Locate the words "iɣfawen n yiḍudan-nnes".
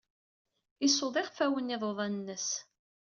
1.21-2.47